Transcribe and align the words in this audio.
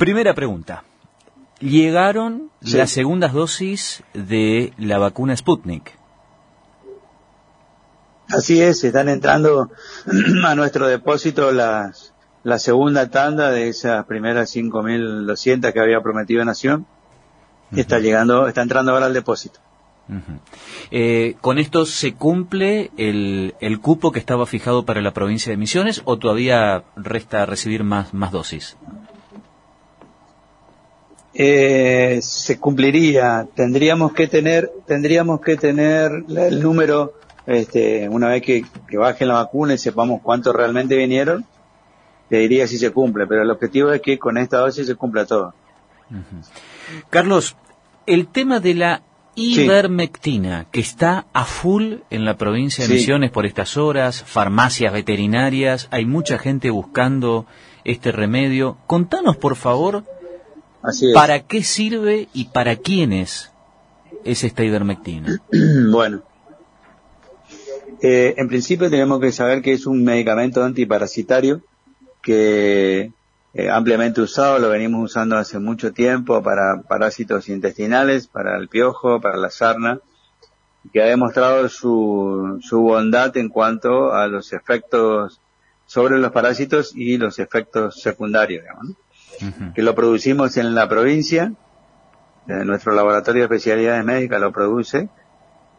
Primera 0.00 0.32
pregunta. 0.32 0.84
Llegaron 1.60 2.50
las 2.62 2.90
segundas 2.90 3.34
dosis 3.34 4.02
de 4.14 4.72
la 4.78 4.96
vacuna 4.96 5.36
Sputnik. 5.36 5.94
Así 8.30 8.62
es, 8.62 8.82
están 8.82 9.10
entrando 9.10 9.70
a 10.46 10.54
nuestro 10.54 10.88
depósito 10.88 11.52
las, 11.52 12.14
la 12.44 12.58
segunda 12.58 13.10
tanda 13.10 13.50
de 13.50 13.68
esas 13.68 14.06
primeras 14.06 14.56
5.200 14.56 15.70
que 15.70 15.80
había 15.80 16.00
prometido 16.00 16.42
Nación. 16.46 16.86
Está 17.76 17.98
llegando, 17.98 18.48
está 18.48 18.62
entrando 18.62 18.92
ahora 18.92 19.04
al 19.04 19.12
depósito. 19.12 19.60
Eh, 20.90 21.36
¿Con 21.42 21.58
esto 21.58 21.84
se 21.84 22.14
cumple 22.14 22.90
el, 22.96 23.54
el, 23.60 23.80
cupo 23.80 24.12
que 24.12 24.18
estaba 24.18 24.46
fijado 24.46 24.86
para 24.86 25.02
la 25.02 25.12
provincia 25.12 25.50
de 25.50 25.58
Misiones 25.58 26.00
o 26.06 26.18
todavía 26.18 26.84
resta 26.96 27.44
recibir 27.44 27.84
más, 27.84 28.14
más 28.14 28.32
dosis? 28.32 28.78
Eh, 31.42 32.18
se 32.20 32.58
cumpliría. 32.58 33.48
Tendríamos 33.54 34.12
que 34.12 34.26
tener, 34.26 34.70
tendríamos 34.86 35.40
que 35.40 35.56
tener 35.56 36.22
el 36.28 36.62
número, 36.62 37.14
este, 37.46 38.10
una 38.10 38.28
vez 38.28 38.42
que, 38.42 38.66
que 38.86 38.98
bajen 38.98 39.28
la 39.28 39.34
vacuna 39.34 39.72
y 39.72 39.78
sepamos 39.78 40.20
cuántos 40.22 40.54
realmente 40.54 40.96
vinieron, 40.96 41.46
te 42.28 42.36
diría 42.36 42.66
si 42.66 42.76
se 42.76 42.90
cumple, 42.90 43.26
pero 43.26 43.40
el 43.40 43.50
objetivo 43.50 43.90
es 43.90 44.02
que 44.02 44.18
con 44.18 44.36
esta 44.36 44.58
dosis 44.58 44.86
se 44.86 44.96
cumpla 44.96 45.24
todo. 45.24 45.54
Carlos, 47.08 47.56
el 48.04 48.28
tema 48.28 48.60
de 48.60 48.74
la 48.74 49.02
ivermectina, 49.34 50.66
que 50.70 50.80
está 50.80 51.24
a 51.32 51.46
full 51.46 52.00
en 52.10 52.26
la 52.26 52.36
provincia 52.36 52.86
de 52.86 52.92
Misiones 52.92 53.30
por 53.30 53.46
estas 53.46 53.78
horas, 53.78 54.22
farmacias 54.22 54.92
veterinarias, 54.92 55.88
hay 55.90 56.04
mucha 56.04 56.36
gente 56.36 56.68
buscando 56.68 57.46
este 57.84 58.12
remedio. 58.12 58.76
Contanos, 58.86 59.38
por 59.38 59.56
favor, 59.56 60.04
para 61.14 61.40
qué 61.40 61.62
sirve 61.62 62.28
y 62.32 62.46
para 62.46 62.76
quiénes 62.76 63.50
es 64.24 64.44
esta 64.44 64.64
ivermectina. 64.64 65.40
bueno, 65.90 66.22
eh, 68.02 68.34
en 68.36 68.48
principio 68.48 68.90
tenemos 68.90 69.20
que 69.20 69.32
saber 69.32 69.62
que 69.62 69.72
es 69.72 69.86
un 69.86 70.02
medicamento 70.04 70.62
antiparasitario 70.62 71.62
que 72.22 73.12
eh, 73.52 73.68
ampliamente 73.68 74.20
usado, 74.20 74.58
lo 74.58 74.68
venimos 74.68 75.04
usando 75.04 75.36
hace 75.36 75.58
mucho 75.58 75.92
tiempo 75.92 76.42
para 76.42 76.82
parásitos 76.82 77.48
intestinales, 77.48 78.26
para 78.26 78.56
el 78.56 78.68
piojo, 78.68 79.20
para 79.20 79.36
la 79.36 79.50
sarna, 79.50 80.00
que 80.92 81.02
ha 81.02 81.06
demostrado 81.06 81.68
su, 81.68 82.58
su 82.62 82.80
bondad 82.80 83.36
en 83.36 83.48
cuanto 83.48 84.12
a 84.12 84.28
los 84.28 84.52
efectos 84.52 85.40
sobre 85.84 86.18
los 86.18 86.30
parásitos 86.30 86.94
y 86.94 87.18
los 87.18 87.38
efectos 87.38 88.00
secundarios, 88.00 88.62
digamos, 88.62 88.96
que 89.74 89.82
lo 89.82 89.94
producimos 89.94 90.56
en 90.56 90.74
la 90.74 90.88
provincia, 90.88 91.52
nuestro 92.46 92.94
laboratorio 92.94 93.42
de 93.42 93.44
especialidades 93.46 94.04
médicas 94.04 94.40
lo 94.40 94.52
produce, 94.52 95.08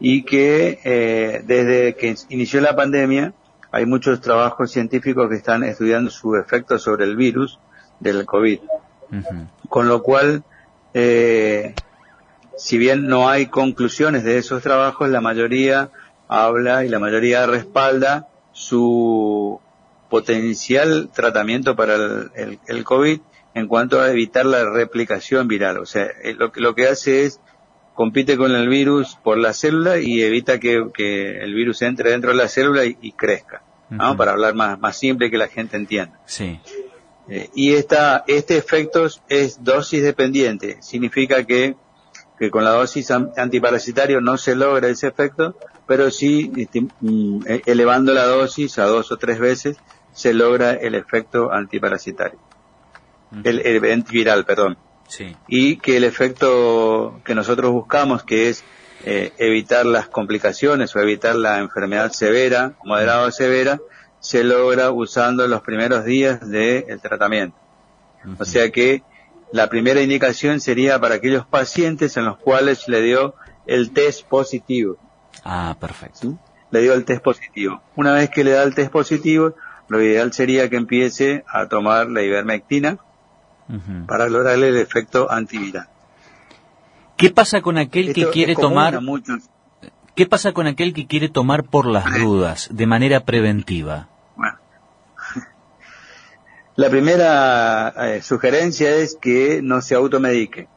y 0.04 0.24
que 0.24 0.80
eh, 0.84 1.42
desde 1.44 1.94
que 1.94 2.16
inició 2.28 2.60
la 2.60 2.74
pandemia 2.74 3.34
hay 3.70 3.86
muchos 3.86 4.20
trabajos 4.20 4.70
científicos 4.70 5.28
que 5.30 5.36
están 5.36 5.62
estudiando 5.64 6.10
su 6.10 6.36
efecto 6.36 6.78
sobre 6.78 7.04
el 7.04 7.16
virus 7.16 7.58
del 8.00 8.26
COVID. 8.26 8.58
Con 9.68 9.88
lo 9.88 10.02
cual, 10.02 10.42
eh, 10.92 11.74
si 12.56 12.78
bien 12.78 13.06
no 13.06 13.28
hay 13.28 13.46
conclusiones 13.46 14.24
de 14.24 14.38
esos 14.38 14.62
trabajos, 14.62 15.08
la 15.08 15.20
mayoría 15.20 15.90
habla 16.28 16.84
y 16.84 16.88
la 16.88 16.98
mayoría 16.98 17.46
respalda 17.46 18.26
su 18.52 19.60
potencial 20.12 21.08
tratamiento 21.10 21.74
para 21.74 21.94
el, 21.94 22.58
el, 22.66 22.84
COVID 22.84 23.18
en 23.54 23.66
cuanto 23.66 23.98
a 23.98 24.10
evitar 24.10 24.44
la 24.44 24.62
replicación 24.68 25.48
viral. 25.48 25.78
O 25.78 25.86
sea, 25.86 26.04
eh, 26.22 26.34
lo, 26.34 26.52
lo 26.54 26.74
que 26.74 26.86
hace 26.86 27.24
es 27.24 27.40
compite 27.94 28.36
con 28.36 28.54
el 28.54 28.68
virus 28.68 29.16
por 29.24 29.38
la 29.38 29.54
célula 29.54 30.00
y 30.00 30.22
evita 30.22 30.60
que, 30.60 30.76
el 30.76 31.54
virus 31.54 31.80
entre 31.80 32.10
dentro 32.10 32.32
de 32.32 32.36
la 32.36 32.48
célula 32.48 32.84
y, 32.84 33.12
crezca, 33.12 33.62
Para 34.18 34.32
hablar 34.32 34.54
más, 34.54 34.78
más 34.78 34.98
simple 34.98 35.30
que 35.30 35.38
la 35.38 35.48
gente 35.48 35.78
entienda. 35.78 36.20
Sí. 36.26 36.60
Eh, 37.30 37.48
y 37.54 37.72
esta, 37.72 38.24
este 38.26 38.58
efecto 38.58 39.06
es 39.30 39.64
dosis 39.64 40.02
dependiente. 40.02 40.76
Significa 40.82 41.44
que, 41.44 41.74
que 42.38 42.50
con 42.50 42.64
la 42.64 42.72
dosis 42.72 43.10
antiparasitario 43.10 44.20
no 44.20 44.36
se 44.36 44.56
logra 44.56 44.88
ese 44.88 45.06
efecto, 45.06 45.56
pero 45.86 46.10
sí 46.10 46.52
este, 46.56 46.82
mm, 47.00 47.46
e, 47.46 47.62
elevando 47.64 48.12
la 48.12 48.26
dosis 48.26 48.78
a 48.78 48.84
dos 48.84 49.10
o 49.10 49.16
tres 49.16 49.38
veces 49.38 49.78
se 50.12 50.34
logra 50.34 50.72
el 50.72 50.94
efecto 50.94 51.52
antiparasitario. 51.52 52.38
el, 53.44 53.60
el, 53.60 53.92
antiviral, 53.92 54.44
perdón. 54.44 54.76
Y 55.46 55.76
que 55.76 55.98
el 55.98 56.04
efecto 56.04 57.20
que 57.24 57.34
nosotros 57.34 57.70
buscamos, 57.70 58.22
que 58.22 58.48
es 58.48 58.64
eh, 59.04 59.32
evitar 59.38 59.84
las 59.84 60.08
complicaciones 60.08 60.94
o 60.96 61.00
evitar 61.00 61.34
la 61.34 61.58
enfermedad 61.58 62.12
severa, 62.12 62.74
moderada 62.84 63.26
o 63.26 63.30
severa, 63.30 63.80
se 64.20 64.44
logra 64.44 64.90
usando 64.90 65.46
los 65.48 65.60
primeros 65.62 66.04
días 66.04 66.48
del 66.48 67.00
tratamiento. 67.00 67.56
O 68.38 68.44
sea 68.44 68.70
que 68.70 69.02
la 69.52 69.68
primera 69.68 70.00
indicación 70.00 70.60
sería 70.60 71.00
para 71.00 71.16
aquellos 71.16 71.44
pacientes 71.44 72.16
en 72.16 72.24
los 72.24 72.38
cuales 72.38 72.88
le 72.88 73.02
dio 73.02 73.34
el 73.66 73.92
test 73.92 74.26
positivo. 74.26 74.96
Ah, 75.44 75.76
perfecto. 75.78 76.38
Le 76.70 76.80
dio 76.80 76.94
el 76.94 77.04
test 77.04 77.22
positivo. 77.22 77.82
Una 77.96 78.12
vez 78.14 78.30
que 78.30 78.44
le 78.44 78.52
da 78.52 78.62
el 78.62 78.74
test 78.74 78.90
positivo, 78.90 79.56
lo 79.88 80.02
ideal 80.02 80.32
sería 80.32 80.68
que 80.68 80.76
empiece 80.76 81.44
a 81.46 81.68
tomar 81.68 82.08
la 82.08 82.22
ivermectina, 82.22 82.98
para 84.06 84.28
lograrle 84.28 84.68
el 84.68 84.76
efecto 84.76 85.30
antiviral. 85.30 85.88
¿Qué 87.16 87.30
pasa 87.30 87.62
con 87.62 87.78
aquel 87.78 88.12
que 88.12 88.28
quiere 88.30 88.54
tomar? 88.54 89.00
¿Qué 90.14 90.26
pasa 90.26 90.52
con 90.52 90.66
aquel 90.66 90.92
que 90.92 91.06
quiere 91.06 91.28
tomar 91.28 91.64
por 91.64 91.86
las 91.86 92.04
dudas, 92.20 92.68
de 92.70 92.86
manera 92.86 93.20
preventiva? 93.24 94.08
Bueno, 94.36 94.58
la 96.76 96.90
primera 96.90 97.88
eh, 97.96 98.22
sugerencia 98.22 98.90
es 98.96 99.16
que 99.16 99.60
no 99.62 99.80
se 99.80 99.94
automedique, 99.94 100.68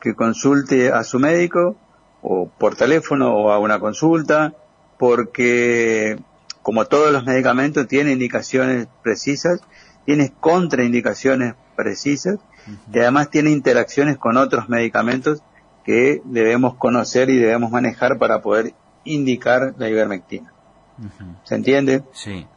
que 0.00 0.14
consulte 0.14 0.90
a 0.90 1.04
su 1.04 1.18
médico 1.18 1.76
o 2.22 2.48
por 2.48 2.76
teléfono 2.76 3.34
o 3.34 3.50
a 3.50 3.58
una 3.58 3.78
consulta, 3.78 4.54
porque 4.98 6.18
como 6.66 6.84
todos 6.86 7.12
los 7.12 7.24
medicamentos 7.24 7.86
tiene 7.86 8.10
indicaciones 8.10 8.88
precisas, 9.04 9.60
tiene 10.04 10.32
contraindicaciones 10.40 11.54
precisas 11.76 12.40
y 12.92 12.98
además 12.98 13.30
tiene 13.30 13.50
interacciones 13.52 14.18
con 14.18 14.36
otros 14.36 14.68
medicamentos 14.68 15.44
que 15.84 16.22
debemos 16.24 16.74
conocer 16.74 17.30
y 17.30 17.36
debemos 17.36 17.70
manejar 17.70 18.18
para 18.18 18.42
poder 18.42 18.74
indicar 19.04 19.76
la 19.78 19.88
ivermectina. 19.88 20.52
¿Se 21.44 21.54
entiende? 21.54 22.02
Sí. 22.12 22.48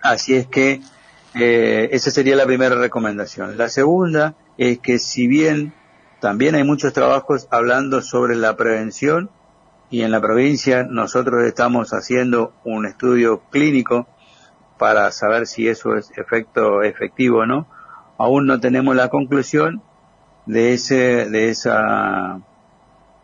Así 0.00 0.36
es 0.36 0.46
que 0.46 0.80
eh, 1.34 1.88
esa 1.90 2.12
sería 2.12 2.36
la 2.36 2.46
primera 2.46 2.76
recomendación. 2.76 3.58
La 3.58 3.68
segunda 3.68 4.36
es 4.56 4.78
que 4.78 5.00
si 5.00 5.26
bien 5.26 5.74
también 6.20 6.54
hay 6.54 6.62
muchos 6.62 6.92
trabajos 6.92 7.48
hablando 7.50 8.02
sobre 8.02 8.36
la 8.36 8.56
prevención 8.56 9.30
y 9.90 10.02
en 10.02 10.10
la 10.10 10.20
provincia 10.20 10.84
nosotros 10.84 11.44
estamos 11.44 11.90
haciendo 11.90 12.52
un 12.64 12.86
estudio 12.86 13.42
clínico 13.50 14.06
para 14.78 15.10
saber 15.10 15.46
si 15.46 15.68
eso 15.68 15.96
es 15.96 16.10
efecto 16.16 16.82
efectivo 16.82 17.38
o 17.38 17.46
no, 17.46 17.66
aún 18.18 18.46
no 18.46 18.60
tenemos 18.60 18.94
la 18.94 19.08
conclusión 19.08 19.82
de 20.46 20.74
ese, 20.74 21.28
de 21.28 21.50
esa, 21.50 22.40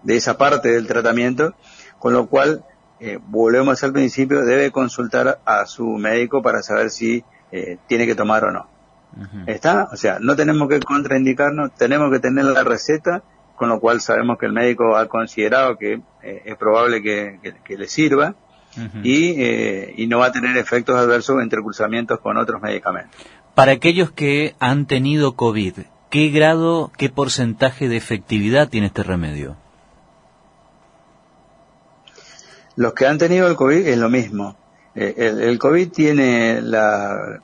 de 0.03 0.17
esa 0.17 0.37
parte 0.37 0.71
del 0.71 0.87
tratamiento, 0.87 1.55
con 1.99 2.13
lo 2.13 2.27
cual, 2.27 2.65
eh, 3.01 3.19
volvemos 3.27 3.83
al 3.83 3.93
principio, 3.93 4.45
debe 4.45 4.71
consultar 4.71 5.41
a 5.45 5.67
su 5.67 5.87
médico 5.87 6.43
para 6.43 6.63
saber 6.63 6.91
si 6.91 7.25
eh, 7.51 7.79
tiene 7.87 8.07
que 8.07 8.15
tomar 8.15 8.45
o 8.45 8.51
no. 8.51 8.69
¿Está? 9.47 9.89
O 9.93 9.97
sea, 9.97 10.19
no 10.21 10.35
tenemos 10.35 10.69
que 10.69 10.81
contraindicarnos, 10.81 11.73
tenemos 11.77 12.11
que 12.11 12.19
tener 12.19 12.47
la 12.47 12.65
receta, 12.65 13.23
con 13.57 13.69
lo 13.69 13.81
cual 13.81 14.01
sabemos 14.01 14.39
que 14.39 14.47
el 14.47 14.53
médico 14.53 14.97
ha 14.97 15.07
considerado 15.09 15.77
que 15.77 16.01
eh, 16.23 16.43
es 16.45 16.57
probable 16.57 17.03
que, 17.03 17.39
le 17.69 17.89
sirva 17.89 18.35
y, 19.05 20.03
y 20.03 20.07
no 20.09 20.19
va 20.19 20.27
a 20.27 20.33
tener 20.33 20.57
efectos 20.57 20.97
adversos 20.97 21.41
entre 21.41 21.63
cruzamientos 21.63 22.19
con 22.19 22.37
otros 22.37 22.61
medicamentos. 22.61 23.15
Para 23.55 23.71
aquellos 23.71 24.11
que 24.11 24.57
han 24.59 24.87
tenido 24.87 25.37
COVID, 25.37 25.75
¿qué 26.11 26.29
grado, 26.31 26.91
qué 26.97 27.09
porcentaje 27.09 27.89
de 27.89 27.97
efectividad 27.97 28.69
tiene 28.69 28.89
este 28.89 29.05
remedio? 29.05 29.57
Los 32.77 32.95
que 32.95 33.07
han 33.07 33.19
tenido 33.19 33.47
el 33.47 33.55
COVID 33.55 33.87
es 33.87 33.99
lo 33.99 34.09
mismo. 34.09 34.57
Eh, 34.97 35.15
el, 35.17 35.59
COVID 35.59 35.91
tiene 35.91 36.61
la, 36.61 37.41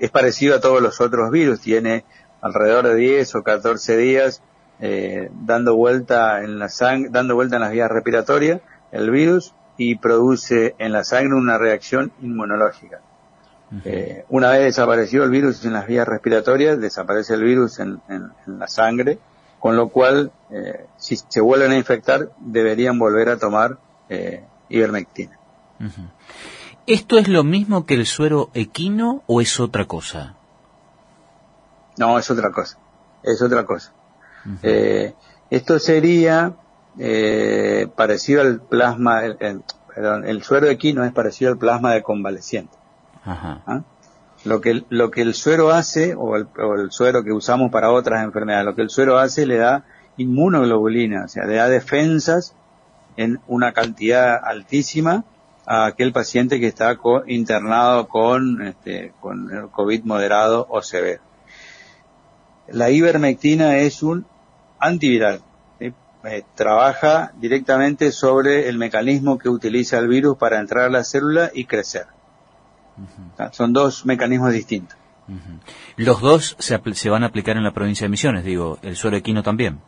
es 0.00 0.10
parecido 0.10 0.56
a 0.56 0.60
todos 0.60 0.80
los 0.80 1.00
otros 1.00 1.30
virus, 1.30 1.60
tiene 1.60 2.04
alrededor 2.40 2.88
de 2.88 2.96
10 2.96 3.34
o 3.34 3.42
14 3.42 3.96
días 3.96 4.42
eh, 4.86 5.30
dando 5.32 5.76
vuelta 5.76 6.44
en 6.44 6.58
la 6.58 6.68
sangre, 6.68 7.08
dando 7.10 7.34
vuelta 7.34 7.56
en 7.56 7.62
las 7.62 7.72
vías 7.72 7.90
respiratorias 7.90 8.60
el 8.92 9.10
virus 9.10 9.54
y 9.78 9.94
produce 9.96 10.74
en 10.78 10.92
la 10.92 11.04
sangre 11.04 11.36
una 11.36 11.56
reacción 11.56 12.12
inmunológica. 12.20 13.00
Eh, 13.86 14.26
una 14.28 14.50
vez 14.50 14.60
desaparecido 14.60 15.24
el 15.24 15.30
virus 15.30 15.64
en 15.64 15.72
las 15.72 15.86
vías 15.86 16.06
respiratorias, 16.06 16.78
desaparece 16.78 17.32
el 17.32 17.44
virus 17.44 17.80
en, 17.80 17.98
la 18.46 18.68
sangre, 18.68 19.18
con 19.58 19.74
lo 19.74 19.88
cual, 19.88 20.32
eh, 20.50 20.84
si 20.98 21.16
se 21.16 21.40
vuelven 21.40 21.72
a 21.72 21.76
infectar, 21.76 22.28
deberían 22.40 22.98
volver 22.98 23.30
a 23.30 23.38
tomar 23.38 23.78
eh, 24.10 24.44
ivermectina. 24.68 25.38
¿Esto 26.86 27.16
es 27.16 27.26
lo 27.28 27.42
mismo 27.42 27.86
que 27.86 27.94
el 27.94 28.04
suero 28.04 28.50
equino 28.52 29.22
o 29.26 29.40
es 29.40 29.58
otra 29.58 29.86
cosa? 29.86 30.34
No, 31.96 32.18
es 32.18 32.30
otra 32.30 32.52
cosa. 32.52 32.78
Es 33.22 33.40
otra 33.40 33.64
cosa. 33.64 33.94
Esto 35.50 35.78
sería 35.78 36.54
parecido 37.96 38.42
al 38.42 38.60
plasma, 38.60 39.22
perdón, 39.94 40.26
el 40.26 40.42
suero 40.42 40.68
equino 40.68 41.04
es 41.04 41.12
parecido 41.12 41.52
al 41.52 41.58
plasma 41.58 41.92
de 41.92 42.02
convaleciente. 42.02 42.76
¿Ah? 43.24 43.82
Lo 44.44 44.60
que, 44.60 44.84
lo 44.90 45.10
que 45.10 45.22
el 45.22 45.34
suero 45.34 45.70
hace, 45.70 46.14
o 46.14 46.36
el, 46.36 46.46
suero 46.90 47.24
que 47.24 47.32
usamos 47.32 47.70
para 47.70 47.90
otras 47.90 48.22
enfermedades, 48.22 48.66
lo 48.66 48.74
que 48.74 48.82
el 48.82 48.90
suero 48.90 49.18
hace 49.18 49.46
le 49.46 49.56
da 49.56 49.84
inmunoglobulina, 50.18 51.24
o 51.24 51.28
sea, 51.28 51.46
le 51.46 51.54
da 51.54 51.68
defensas 51.68 52.54
en 53.16 53.40
una 53.46 53.72
cantidad 53.72 54.38
altísima 54.42 55.24
a 55.66 55.86
aquel 55.86 56.12
paciente 56.12 56.60
que 56.60 56.66
está 56.66 56.98
internado 57.26 58.06
con, 58.06 58.60
este, 58.62 59.14
con 59.20 59.50
el 59.50 59.68
COVID 59.70 60.04
moderado 60.04 60.66
o 60.68 60.82
severo. 60.82 61.22
La 62.68 62.90
ivermectina 62.90 63.78
es 63.78 64.02
un 64.02 64.26
antiviral. 64.84 65.42
Eh, 65.80 66.42
trabaja 66.54 67.32
directamente 67.36 68.10
sobre 68.10 68.70
el 68.70 68.78
mecanismo 68.78 69.36
que 69.38 69.50
utiliza 69.50 69.98
el 69.98 70.08
virus 70.08 70.38
para 70.38 70.58
entrar 70.58 70.86
a 70.86 70.88
la 70.88 71.04
célula 71.04 71.50
y 71.52 71.66
crecer. 71.66 72.06
Son 73.52 73.74
dos 73.74 74.06
mecanismos 74.06 74.52
distintos. 74.52 74.96
Los 75.96 76.20
dos 76.20 76.56
se, 76.58 76.80
se, 76.94 77.10
van 77.10 77.24
a 77.24 77.26
aplicar 77.26 77.56
en 77.56 77.64
la 77.64 77.72
provincia 77.72 78.06
de 78.06 78.08
Misiones, 78.08 78.44
digo, 78.44 78.78
el 78.82 78.96
suero 78.96 79.16
equino 79.16 79.42
también. 79.42 79.80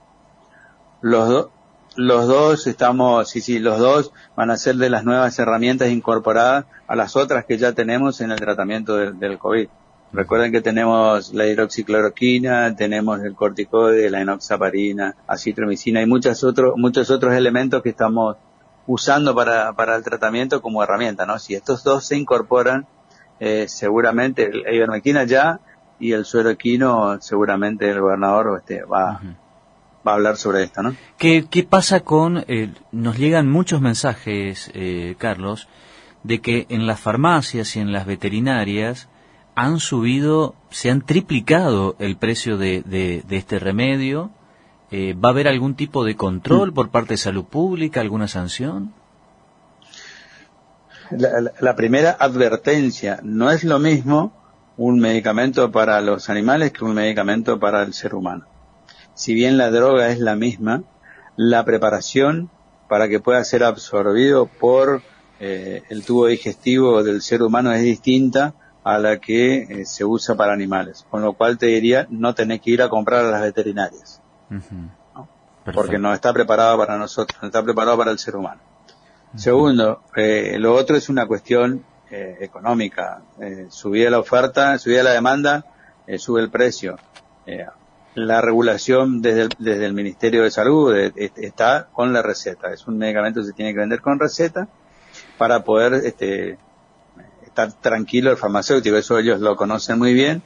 Los, 1.00 1.49
los 1.96 2.26
dos 2.26 2.66
estamos, 2.66 3.31
sí, 3.31 3.40
sí, 3.40 3.58
los 3.58 3.78
dos 3.78 4.12
van 4.37 4.50
a 4.50 4.56
ser 4.56 4.76
de 4.76 4.90
las 4.90 5.04
nuevas 5.04 5.38
herramientas 5.38 5.88
incorporadas 5.88 6.66
a 6.87 6.96
las 6.96 7.16
otras 7.16 7.44
que 7.46 7.58
ya 7.58 7.72
tenemos 7.72 8.20
en 8.20 8.32
el 8.32 8.38
tratamiento 8.38 8.96
del, 8.96 9.38
COVID. 9.38 9.69
Recuerden 10.12 10.52
que 10.52 10.60
tenemos 10.60 11.34
la 11.34 11.46
hidroxicloroquina, 11.46 12.74
tenemos 12.76 13.20
el 13.20 13.34
corticoide, 13.34 14.08
la 14.08 14.20
enoxaparina, 14.20 15.16
acitromicina 15.26 16.00
y 16.00 16.06
muchos 16.06 16.42
otros, 16.44 16.74
muchos 16.76 17.10
otros 17.10 17.34
elementos 17.34 17.82
que 17.82 17.90
estamos 17.90 18.36
usando 18.86 19.34
para, 19.34 19.72
para 19.72 19.96
el 19.96 20.04
tratamiento 20.04 20.62
como 20.62 20.82
herramienta, 20.82 21.26
¿no? 21.26 21.38
Si 21.38 21.54
estos 21.54 21.82
dos 21.82 22.06
se 22.06 22.16
incorporan 22.16 22.86
eh, 23.40 23.66
seguramente 23.68 24.44
el 24.44 24.74
ivermectina 24.74 25.24
ya 25.24 25.60
y 25.98 26.12
el 26.12 26.24
suero 26.24 26.50
equino 26.50 27.20
seguramente 27.20 27.90
el 27.90 28.00
gobernador 28.00 28.58
este, 28.58 28.84
va, 28.84 29.20
va 30.06 30.12
a 30.12 30.14
hablar 30.14 30.36
sobre 30.36 30.62
esto, 30.62 30.82
¿no? 30.82 30.94
¿Qué, 31.18 31.46
qué 31.50 31.64
pasa 31.64 32.00
con, 32.00 32.44
eh, 32.48 32.72
nos 32.92 33.18
llegan 33.18 33.50
muchos 33.50 33.80
mensajes, 33.80 34.70
eh, 34.74 35.16
Carlos, 35.18 35.68
de 36.22 36.40
que 36.40 36.66
en 36.68 36.86
las 36.86 37.00
farmacias 37.00 37.76
y 37.76 37.80
en 37.80 37.92
las 37.92 38.06
veterinarias 38.06 39.08
han 39.56 39.80
subido, 39.80 40.54
se 40.70 40.90
han 40.90 41.00
triplicado 41.00 41.96
el 41.98 42.16
precio 42.16 42.58
de, 42.58 43.24
este 43.30 43.58
remedio. 43.58 44.30
¿Va 44.92 45.30
a 45.30 45.32
haber 45.32 45.48
algún 45.48 45.74
tipo 45.74 46.04
de 46.04 46.14
control 46.14 46.72
por 46.72 46.90
parte 46.90 47.14
de 47.14 47.18
salud 47.18 47.44
pública, 47.44 48.00
alguna 48.00 48.28
sanción? 48.28 48.94
la, 51.10 51.76
primera 51.76 52.16
advertencia, 52.18 53.20
no 53.22 53.50
es 53.50 53.64
lo 53.64 53.78
mismo 53.78 54.32
un 54.76 54.98
medicamento 54.98 55.70
para 55.70 56.00
los 56.00 56.28
animales 56.28 56.72
que 56.72 56.84
un 56.84 56.94
medicamento 56.94 57.58
para 57.58 57.82
el 57.82 57.94
ser 57.94 58.14
humano. 58.14 58.44
Si 59.14 59.32
bien 59.34 59.56
la 59.56 59.70
droga 59.70 60.10
es 60.10 60.18
la 60.18 60.36
misma, 60.36 60.84
la 61.36 61.64
preparación 61.64 62.50
para 62.88 63.08
que 63.08 63.20
pueda 63.20 63.42
ser 63.44 63.64
absorbido 63.64 64.46
por 64.46 65.02
eh, 65.40 65.82
el 65.88 66.04
tubo 66.04 66.26
digestivo 66.26 67.02
del 67.02 67.22
ser 67.22 67.42
humano 67.42 67.72
es 67.72 67.82
distinta 67.82 68.54
a 68.86 69.00
la 69.00 69.18
que 69.18 69.62
eh, 69.62 69.84
se 69.84 70.04
usa 70.04 70.36
para 70.36 70.52
animales. 70.52 71.04
Con 71.10 71.20
lo 71.20 71.32
cual 71.32 71.58
te 71.58 71.66
diría, 71.66 72.06
no 72.08 72.36
tenés 72.36 72.60
que 72.60 72.70
ir 72.70 72.82
a 72.82 72.88
comprar 72.88 73.24
a 73.24 73.30
las 73.32 73.42
veterinarias. 73.42 74.22
Porque 75.74 75.98
no 75.98 76.14
está 76.14 76.32
preparado 76.32 76.78
para 76.78 76.96
nosotros, 76.96 77.36
no 77.42 77.48
está 77.48 77.64
preparado 77.64 77.98
para 77.98 78.12
el 78.12 78.20
ser 78.20 78.36
humano. 78.36 78.60
Segundo, 79.34 80.04
eh, 80.14 80.54
lo 80.60 80.72
otro 80.72 80.96
es 80.96 81.08
una 81.08 81.26
cuestión 81.26 81.84
eh, 82.08 82.36
económica. 82.42 83.22
Eh, 83.40 83.66
subida 83.70 84.08
la 84.08 84.20
oferta, 84.20 84.78
subida 84.78 85.02
la 85.02 85.10
demanda, 85.10 85.66
eh, 86.06 86.18
sube 86.18 86.40
el 86.40 86.50
precio. 86.50 86.96
La 88.14 88.40
regulación 88.40 89.20
desde 89.20 89.42
el, 89.42 89.48
desde 89.58 89.86
el 89.86 89.94
Ministerio 89.94 90.44
de 90.44 90.52
Salud 90.52 90.94
está 90.94 91.88
con 91.92 92.12
la 92.12 92.22
receta. 92.22 92.72
Es 92.72 92.86
un 92.86 92.98
medicamento 92.98 93.40
que 93.40 93.46
se 93.48 93.52
tiene 93.52 93.72
que 93.72 93.80
vender 93.80 94.00
con 94.00 94.20
receta 94.20 94.68
para 95.36 95.64
poder 95.64 95.94
este, 95.94 96.58
estar 97.62 97.80
tranquilo 97.80 98.30
el 98.30 98.36
farmacéutico. 98.36 98.96
Eso 98.96 99.18
ellos 99.18 99.40
lo 99.40 99.56
conocen 99.56 99.98
muy 99.98 100.14
bien. 100.14 100.42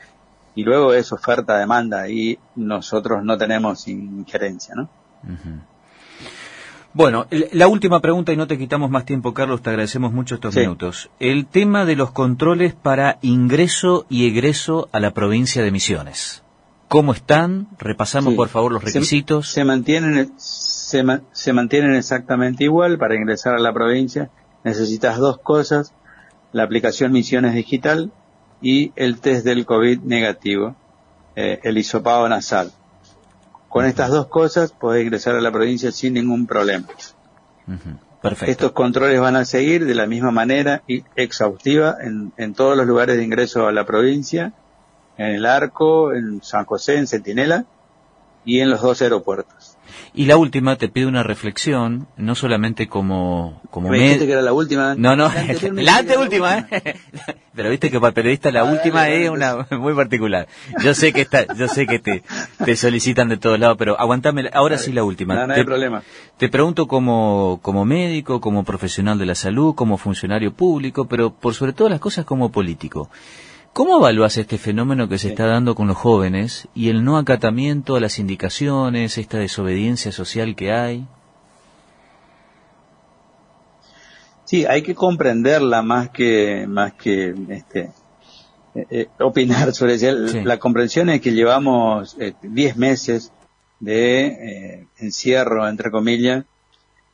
Y 0.55 0.65
luego 0.65 0.93
es 0.95 1.13
oferta-demanda 1.13 2.09
y 2.09 2.39
nosotros 2.57 3.25
no 3.25 3.39
tenemos 3.39 3.87
injerencia, 3.87 4.75
¿no? 4.75 4.89
Bueno, 6.93 7.27
la 7.53 7.69
última 7.69 8.01
pregunta 8.01 8.33
y 8.33 8.37
no 8.37 8.49
te 8.49 8.59
quitamos 8.59 8.91
más 8.91 9.05
tiempo, 9.05 9.33
Carlos, 9.33 9.63
te 9.63 9.71
agradecemos 9.71 10.13
mucho 10.13 10.35
estos 10.35 10.57
minutos. 10.57 11.09
El 11.21 11.47
tema 11.47 11.85
de 11.85 11.95
los 11.95 12.11
controles 12.11 12.75
para 12.75 13.19
ingreso 13.23 14.07
y 14.09 14.27
egreso 14.27 14.89
a 14.93 14.99
la 14.99 15.13
provincia 15.13 15.63
de 15.63 15.71
Misiones. 15.71 16.43
¿Cómo 16.89 17.13
están? 17.13 17.69
Repasamos 17.79 18.35
por 18.35 18.49
favor 18.49 18.73
los 18.73 18.83
requisitos. 18.83 19.49
Se, 19.49 19.65
mantienen 19.65 20.33
se, 20.37 21.05
se 21.31 21.53
mantienen 21.53 21.95
exactamente 21.95 22.65
igual 22.65 22.99
para 22.99 23.15
ingresar 23.15 23.55
a 23.55 23.61
la 23.61 23.73
provincia. 23.73 24.31
Necesitas 24.65 25.17
dos 25.19 25.39
cosas, 25.39 25.95
la 26.53 26.63
aplicación 26.63 27.13
Misiones 27.13 27.55
Digital 27.55 28.13
y 28.61 28.93
el 28.97 29.21
test 29.21 29.45
del 29.45 29.65
COVID 29.65 30.01
negativo, 30.01 30.77
eh, 31.37 31.61
el 31.63 31.79
hisopado 31.79 32.29
nasal. 32.29 32.73
Con 33.69 33.85
estas 33.85 34.11
dos 34.11 34.27
cosas 34.27 34.73
podés 34.73 35.05
ingresar 35.05 35.37
a 35.37 35.41
la 35.41 35.53
provincia 35.53 35.93
sin 35.93 36.15
ningún 36.15 36.47
problema. 36.47 36.89
Perfecto. 38.21 38.51
Estos 38.51 38.73
controles 38.73 39.21
van 39.21 39.37
a 39.37 39.45
seguir 39.45 39.87
de 39.87 39.95
la 39.95 40.07
misma 40.07 40.31
manera 40.31 40.83
y 40.87 41.05
exhaustiva 41.15 41.97
en, 42.01 42.33
en 42.37 42.53
todos 42.53 42.77
los 42.77 42.87
lugares 42.87 43.17
de 43.17 43.25
ingreso 43.25 43.67
a 43.67 43.73
la 43.73 43.87
provincia, 43.87 44.53
en 45.17 45.27
el 45.27 45.47
Arco, 45.47 46.13
en 46.13 46.43
San 46.43 46.65
José, 46.65 46.97
en 46.97 47.07
Centinela 47.07 47.65
y 48.45 48.61
en 48.61 48.71
los 48.71 48.83
dos 48.83 49.01
aeropuertos. 49.03 49.70
Y 50.15 50.27
la 50.27 50.37
última, 50.37 50.77
te 50.77 50.89
pido 50.89 51.09
una 51.09 51.23
reflexión, 51.23 52.09
no 52.17 52.35
solamente 52.35 52.89
como... 52.89 53.61
como 53.71 53.89
Me 53.89 54.19
que 54.19 54.31
era 54.31 54.43
la 54.43 54.53
última. 54.53 54.95
No, 54.95 55.17
no, 55.17 55.31
la 55.73 55.97
anteúltima, 55.97 56.67
¿eh? 56.71 56.97
Pero 57.55 57.71
viste 57.71 57.91
que 57.91 58.01
para 58.01 58.15
periodista 58.15 58.51
la 58.51 58.65
última 58.65 59.09
es 59.09 59.29
una 59.29 59.67
muy 59.71 59.93
particular. 59.93 60.47
Yo 60.83 60.95
sé 60.95 61.13
que 61.13 61.23
está, 61.23 61.53
yo 61.55 61.69
sé 61.69 61.87
que 61.87 61.99
te, 61.99 62.23
te 62.65 62.77
solicitan 62.77 63.29
de 63.29 63.37
todos 63.37 63.59
lados, 63.59 63.77
pero 63.77 63.99
aguantame, 63.99 64.49
ahora 64.53 64.79
sí 64.79 64.93
la 64.93 65.03
última. 65.03 65.35
No, 65.35 65.47
no 65.49 65.55
hay 65.55 65.65
problema. 65.65 66.03
Te 66.39 66.49
pregunto 66.49 66.87
como, 66.87 67.59
como 67.61 67.85
médico, 67.85 68.41
como 68.41 68.65
profesional 68.65 69.19
de 69.19 69.27
la 69.27 69.35
salud, 69.35 69.75
como 69.75 69.99
funcionario 69.99 70.53
público, 70.53 71.07
pero 71.07 71.35
por 71.35 71.55
sobre 71.55 71.73
todas 71.73 71.91
las 71.91 72.01
cosas 72.01 72.25
como 72.25 72.51
político. 72.51 73.11
¿Cómo 73.73 73.99
evalúas 73.99 74.37
este 74.37 74.59
fenómeno 74.59 75.09
que 75.09 75.19
se 75.19 75.29
está 75.29 75.47
dando 75.47 75.77
con 75.77 75.87
los 75.87 75.97
jóvenes 75.97 76.69
y 76.75 76.89
el 76.89 77.05
no 77.05 77.17
acatamiento 77.17 77.95
a 77.95 78.01
las 78.01 78.19
indicaciones, 78.19 79.17
esta 79.17 79.39
desobediencia 79.39 80.11
social 80.11 80.57
que 80.57 80.73
hay? 80.73 81.07
Sí, 84.45 84.67
hay 84.67 84.83
que 84.83 84.97
comprenderla 84.97 85.83
más 85.83 86.11
que 86.11 86.67
más 86.67 86.95
que 86.95 87.33
este, 87.51 87.93
eh, 88.75 88.87
eh, 88.91 89.09
opinar 89.21 89.73
sobre 89.73 89.95
ella. 89.95 90.13
La 90.13 90.59
comprensión 90.59 91.09
es 91.09 91.21
que 91.21 91.33
llevamos 91.33 92.17
10 92.19 92.35
eh, 92.43 92.75
meses 92.77 93.33
de 93.79 94.89
encierro, 94.99 95.69
entre 95.69 95.93
comillas, 95.93 96.45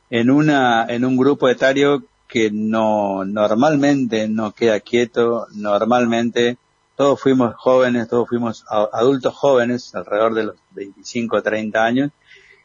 en 0.09 0.31
una 0.31 0.87
en 0.89 1.05
un 1.05 1.15
grupo 1.15 1.47
etario 1.47 2.03
que 2.27 2.51
no 2.51 3.23
normalmente 3.25 4.27
no 4.27 4.51
queda 4.51 4.79
quieto, 4.79 5.47
normalmente 5.53 6.57
todos 6.95 7.21
fuimos 7.21 7.55
jóvenes, 7.55 8.09
todos 8.09 8.27
fuimos 8.27 8.65
adultos 8.67 9.35
jóvenes, 9.35 9.93
alrededor 9.93 10.33
de 10.33 10.43
los 10.45 10.55
25 10.71 11.37
o 11.37 11.43
30 11.43 11.85
años, 11.85 12.11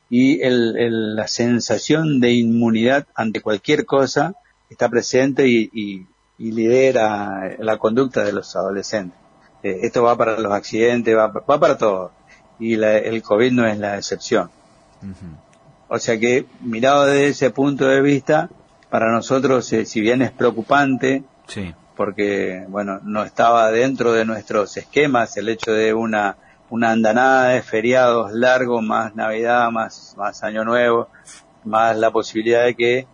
y 0.09 0.41
el, 0.43 1.17
la 1.17 1.29
sensación 1.29 2.19
de 2.21 2.33
inmunidad 2.33 3.07
ante 3.15 3.41
cualquier 3.41 3.85
cosa 3.87 4.35
está 4.69 4.89
presente 4.89 5.47
y, 5.49 6.07
lidera 6.39 7.57
la 7.61 7.77
conducta 7.77 8.25
de 8.25 8.33
los 8.33 8.57
adolescentes. 8.57 9.17
Eh, 9.63 9.81
esto 9.83 10.03
va 10.03 10.17
para 10.17 10.41
los 10.41 10.53
accidentes, 10.53 11.17
va, 11.17 11.33
para 11.33 11.79
todo, 11.79 12.11
y 12.59 12.75
el 12.75 13.23
COVID 13.23 13.53
no 13.53 13.67
es 13.67 13.79
la 13.79 13.97
excepción. 13.97 14.51
O 15.87 15.99
sea 15.99 16.19
que, 16.19 16.47
mirado 16.63 17.05
desde 17.05 17.29
ese 17.29 17.51
punto 17.51 17.87
de 17.87 18.01
vista, 18.01 18.51
para 18.93 19.11
nosotros, 19.11 19.73
eh, 19.73 19.87
si 19.87 20.03
bien 20.03 20.21
es 20.21 20.33
preocupante, 20.33 21.25
porque, 21.97 22.67
bueno, 22.69 23.01
no 23.03 23.25
estaba 23.25 23.71
dentro 23.71 24.13
de 24.13 24.27
nuestros 24.27 24.77
esquemas 24.77 25.35
el 25.39 25.49
hecho 25.49 25.73
de 25.73 25.95
una, 25.95 26.37
una 26.69 26.91
andanada 26.91 27.49
de 27.49 27.63
feriados 27.63 28.33
largos, 28.33 28.83
más 28.83 29.15
Navidad, 29.15 29.71
más, 29.71 30.15
más 30.19 30.45
Año 30.45 30.67
Nuevo, 30.67 31.09
más 31.65 31.97
la 31.97 32.11
posibilidad 32.11 32.65
de 32.67 32.75
que 32.75 33.07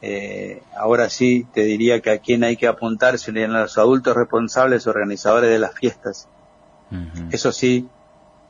eh, 0.00 0.62
ahora 0.74 1.10
sí 1.10 1.46
te 1.52 1.64
diría 1.64 2.00
que 2.00 2.12
a 2.12 2.18
quién 2.18 2.42
hay 2.42 2.56
que 2.56 2.66
apuntar 2.66 3.18
serían 3.18 3.52
los 3.52 3.76
adultos 3.76 4.16
responsables, 4.16 4.86
organizadores 4.86 5.50
de 5.50 5.58
las 5.58 5.74
fiestas. 5.74 6.28
Eso 7.30 7.52
sí, 7.52 7.86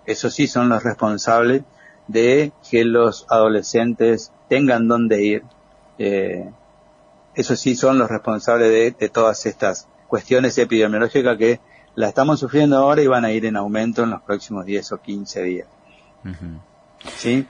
eso 0.04 0.30
sí 0.30 0.46
son 0.46 0.68
los 0.68 0.84
responsables 0.84 1.62
de 2.06 2.52
que 2.70 2.84
los 2.84 3.26
adolescentes 3.28 4.30
tengan 4.48 4.86
dónde 4.86 5.24
ir. 5.24 5.42
Eh, 5.98 6.48
eso 7.36 7.54
sí 7.54 7.76
son 7.76 7.98
los 7.98 8.10
responsables 8.10 8.96
de, 8.98 9.08
todas 9.08 9.44
estas 9.46 9.88
cuestiones 10.08 10.56
epidemiológicas 10.58 11.36
que 11.36 11.60
la 11.94 12.08
estamos 12.08 12.40
sufriendo 12.40 12.78
ahora 12.78 13.02
y 13.02 13.06
van 13.06 13.24
a 13.24 13.32
ir 13.32 13.46
en 13.46 13.56
aumento 13.56 14.02
en 14.02 14.10
los 14.10 14.22
próximos 14.22 14.64
10 14.64 14.92
o 14.92 15.00
15 15.00 15.42
días. 15.42 15.68
¿Sí? 17.16 17.46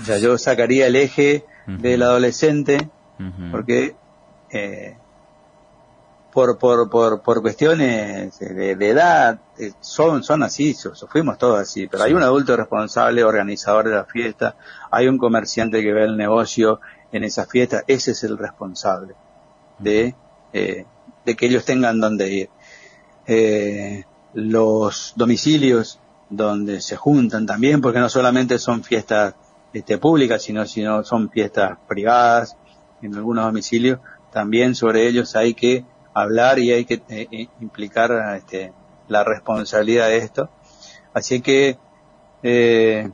O 0.00 0.04
sea, 0.04 0.18
yo 0.18 0.38
sacaría 0.38 0.86
el 0.86 0.96
eje 0.96 1.44
del 1.66 2.02
adolescente 2.02 2.88
porque 3.50 3.94
eh, 4.50 4.96
por, 6.32 6.58
por, 6.58 6.88
por, 6.88 7.22
por 7.22 7.42
cuestiones 7.42 8.38
de, 8.38 8.88
edad, 8.88 9.40
eh, 9.58 9.72
son, 9.80 10.22
son 10.22 10.42
así, 10.42 10.74
fuimos 11.08 11.38
todos 11.38 11.60
así, 11.60 11.86
pero 11.86 12.04
hay 12.04 12.14
un 12.14 12.22
adulto 12.22 12.56
responsable, 12.56 13.22
organizador 13.22 13.88
de 13.88 13.94
la 13.94 14.04
fiesta, 14.04 14.56
hay 14.90 15.08
un 15.08 15.18
comerciante 15.18 15.82
que 15.82 15.92
ve 15.92 16.04
el 16.04 16.16
negocio 16.16 16.80
en 17.12 17.24
esa 17.24 17.46
fiesta, 17.46 17.84
ese 17.86 18.12
es 18.12 18.24
el 18.24 18.38
responsable 18.38 19.14
de, 19.78 20.14
eh, 20.52 20.86
de 21.24 21.36
que 21.36 21.46
ellos 21.46 21.64
tengan 21.64 22.00
donde 22.00 22.32
ir. 22.32 22.50
Eh, 23.26 24.04
los 24.34 25.12
domicilios 25.14 26.00
donde 26.30 26.80
se 26.80 26.96
juntan 26.96 27.46
también, 27.46 27.80
porque 27.80 27.98
no 27.98 28.08
solamente 28.08 28.58
son 28.58 28.82
fiestas 28.82 29.34
este, 29.72 29.98
públicas, 29.98 30.42
sino, 30.42 30.64
sino 30.66 31.04
son 31.04 31.30
fiestas 31.30 31.78
privadas 31.86 32.56
en 33.02 33.14
algunos 33.14 33.44
domicilios, 33.44 34.00
también 34.32 34.74
sobre 34.74 35.06
ellos 35.06 35.36
hay 35.36 35.54
que 35.54 35.84
hablar 36.14 36.58
y 36.58 36.72
hay 36.72 36.84
que 36.84 37.02
eh, 37.08 37.28
eh, 37.30 37.48
implicar 37.60 38.10
este, 38.36 38.72
la 39.08 39.24
responsabilidad 39.24 40.08
de 40.08 40.18
esto. 40.18 40.50
Así 41.12 41.40
que 41.40 41.78
eh, 42.42 43.10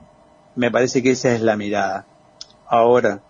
me 0.55 0.71
parece 0.71 1.03
que 1.03 1.13
esa 1.13 1.33
es 1.33 1.41
la 1.41 1.57
mirada. 1.57 2.07
Ahora, 2.67 3.21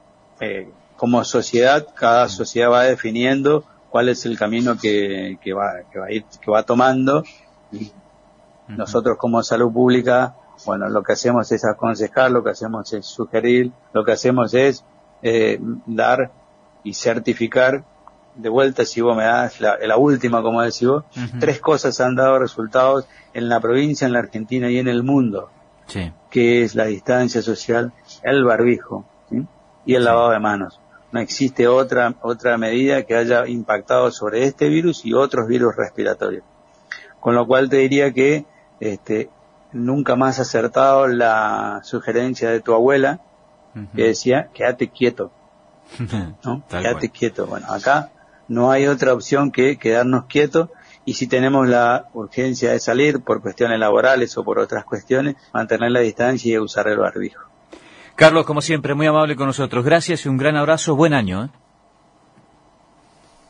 como 0.97 1.25
sociedad, 1.25 1.87
cada 1.95 2.29
sociedad 2.29 2.71
va 2.71 2.83
definiendo 2.83 3.65
cuál 3.89 4.09
es 4.09 4.27
el 4.27 4.39
camino 4.39 4.77
que, 4.77 5.39
que, 5.41 5.53
va, 5.53 5.83
que 5.91 5.99
va 5.99 6.07
a 6.07 6.13
ir, 6.13 6.25
que 6.41 6.51
va 6.51 6.63
tomando. 6.65 7.23
nosotros 8.69 9.17
como 9.17 9.43
salud 9.43 9.73
pública, 9.73 10.35
bueno, 10.67 10.89
lo 10.89 11.03
que 11.03 11.13
hacemos 11.13 11.51
es 11.53 11.65
aconsejar, 11.65 12.31
lo 12.31 12.43
que 12.43 12.51
hacemos 12.51 12.93
es 12.93 13.07
sugerir, 13.07 13.71
lo 13.93 14.05
que 14.05 14.13
hacemos 14.13 14.53
es 14.55 14.85
dar 15.87 16.31
y 16.85 16.95
certificar. 16.95 17.85
De 18.35 18.49
vuelta, 18.49 18.85
si 18.85 19.01
vos 19.01 19.17
me 19.17 19.25
das 19.25 19.61
la, 19.61 19.97
última, 19.97 20.43
como 20.43 20.63
decís 20.63 20.87
vos, 20.87 21.05
tres 21.41 21.61
cosas 21.61 22.01
han 22.01 22.15
dado 22.15 22.39
resultados 22.39 23.07
en 23.35 23.49
la 23.49 23.61
provincia, 23.61 24.07
en 24.07 24.13
la 24.13 24.21
Argentina 24.21 24.71
y 24.71 24.79
en 24.79 24.87
el 24.87 25.03
mundo, 25.03 25.51
que 26.31 26.63
es 26.63 26.75
la 26.75 26.85
distancia 26.85 27.43
social, 27.43 27.93
el 28.23 28.45
barbijo 28.45 29.05
y 29.89 29.95
el 29.95 30.05
lavado 30.05 30.31
de 30.31 30.39
manos. 30.39 30.79
No 31.13 31.19
existe 31.19 31.67
otra, 31.67 32.15
otra 32.21 32.59
medida 32.59 33.05
que 33.05 33.17
haya 33.17 33.49
impactado 33.49 34.11
sobre 34.11 34.45
este 34.45 34.69
virus 34.69 35.07
y 35.07 35.15
otros 35.15 35.49
virus 35.49 35.75
respiratorios. 35.75 36.45
Con 37.21 37.35
lo 37.35 37.47
cual 37.47 37.71
te 37.71 37.79
diría 37.79 38.13
que 38.13 38.45
este, 38.81 39.31
nunca 39.73 40.15
más 40.15 40.41
acertado 40.41 41.07
la 41.07 41.81
sugerencia 41.85 42.51
de 42.51 42.61
tu 42.61 42.75
abuela, 42.75 43.21
que 43.95 44.09
decía, 44.09 44.51
quédate 44.53 44.89
quieto. 44.89 45.31
¿no? 46.45 46.63
Quédate 46.69 47.09
quieto. 47.09 47.47
Bueno, 47.47 47.69
acá 47.73 48.11
no 48.47 48.71
hay 48.71 48.89
otra 48.89 49.15
opción 49.15 49.51
que 49.51 49.79
quedarnos 49.79 50.27
quietos 50.27 50.69
y 51.07 51.15
si 51.15 51.29
tenemos 51.29 51.67
la 51.67 52.11
urgencia 52.13 52.73
de 52.73 52.81
salir 52.81 53.23
por 53.23 53.41
cuestiones 53.41 53.79
laborales 53.79 54.37
o 54.37 54.45
por 54.45 54.59
otras 54.59 54.85
cuestiones, 54.85 55.37
mantener 55.55 55.93
la 55.93 56.01
distancia 56.01 56.53
y 56.53 56.59
usar 56.59 56.89
el 56.89 56.99
barbijo. 56.99 57.48
Carlos, 58.19 58.47
como 58.47 58.61
siempre, 58.61 58.95
muy 58.95 59.07
amable 59.07 59.37
con 59.37 59.47
nosotros. 59.47 59.85
Gracias 59.85 60.27
y 60.27 60.29
un 60.29 60.39
gran 60.39 60.57
abrazo. 60.57 60.97
Buen 60.97 61.15
año. 61.15 61.45
¿eh? 61.45 61.49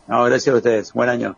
No, 0.06 0.22
gracias 0.24 0.54
a 0.54 0.58
ustedes. 0.58 0.92
Buen 0.92 1.08
año. 1.08 1.36